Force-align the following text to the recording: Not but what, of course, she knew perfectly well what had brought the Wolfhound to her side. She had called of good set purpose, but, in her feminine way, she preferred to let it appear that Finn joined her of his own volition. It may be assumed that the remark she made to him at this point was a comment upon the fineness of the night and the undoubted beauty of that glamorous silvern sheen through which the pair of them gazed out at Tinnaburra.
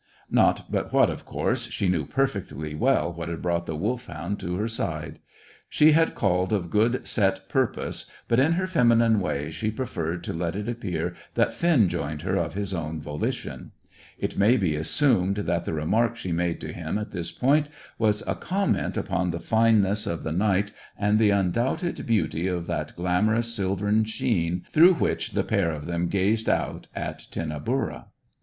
Not 0.31 0.65
but 0.71 0.91
what, 0.91 1.11
of 1.11 1.25
course, 1.25 1.69
she 1.69 1.87
knew 1.87 2.07
perfectly 2.07 2.73
well 2.73 3.13
what 3.13 3.29
had 3.29 3.43
brought 3.43 3.67
the 3.67 3.75
Wolfhound 3.75 4.39
to 4.39 4.55
her 4.55 4.67
side. 4.67 5.19
She 5.69 5.91
had 5.91 6.15
called 6.15 6.51
of 6.51 6.71
good 6.71 7.05
set 7.07 7.47
purpose, 7.47 8.09
but, 8.27 8.39
in 8.39 8.53
her 8.53 8.65
feminine 8.65 9.19
way, 9.19 9.51
she 9.51 9.69
preferred 9.69 10.23
to 10.23 10.33
let 10.33 10.55
it 10.55 10.67
appear 10.67 11.13
that 11.35 11.53
Finn 11.53 11.87
joined 11.87 12.23
her 12.23 12.35
of 12.35 12.55
his 12.55 12.73
own 12.73 12.99
volition. 12.99 13.73
It 14.17 14.39
may 14.39 14.57
be 14.57 14.75
assumed 14.75 15.35
that 15.45 15.65
the 15.65 15.73
remark 15.75 16.17
she 16.17 16.31
made 16.31 16.59
to 16.61 16.73
him 16.73 16.97
at 16.97 17.11
this 17.11 17.31
point 17.31 17.69
was 17.99 18.23
a 18.25 18.33
comment 18.33 18.97
upon 18.97 19.29
the 19.29 19.39
fineness 19.39 20.07
of 20.07 20.23
the 20.23 20.31
night 20.31 20.71
and 20.97 21.19
the 21.19 21.29
undoubted 21.29 22.03
beauty 22.07 22.47
of 22.47 22.65
that 22.65 22.95
glamorous 22.95 23.53
silvern 23.53 24.05
sheen 24.05 24.65
through 24.71 24.95
which 24.95 25.33
the 25.33 25.43
pair 25.43 25.69
of 25.69 25.85
them 25.85 26.07
gazed 26.07 26.49
out 26.49 26.87
at 26.95 27.19
Tinnaburra. 27.29 28.05